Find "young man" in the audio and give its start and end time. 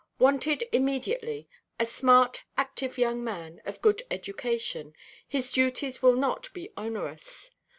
2.97-3.61